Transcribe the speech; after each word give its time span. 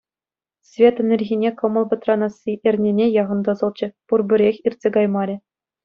Светӑн 0.69 1.09
ирхине 1.13 1.51
кӑмӑл 1.59 1.85
пӑтранасси 1.89 2.51
эрнене 2.67 3.05
яхӑн 3.21 3.39
тӑсӑлчӗ, 3.45 3.87
пурпӗрех 4.07 4.55
иртсе 4.67 4.89
каймарӗ. 4.95 5.35